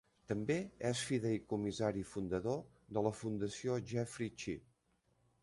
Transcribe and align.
També 0.29 0.53
és 0.89 1.03
fideïcomissari 1.09 2.01
fundador 2.13 2.59
de 2.97 3.05
la 3.09 3.13
Fundació 3.21 3.79
Jeffrey 3.95 4.35
Cheah. 4.45 4.67